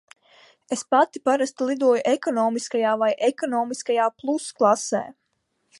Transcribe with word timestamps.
Es 0.75 0.81
pati 0.95 1.21
parasti 1.29 1.67
lidoju 1.71 2.01
ekonomiskajā 2.13 2.97
vai 3.03 3.11
ekonomiskajā 3.31 4.11
plus 4.23 4.53
klasē. 4.63 5.07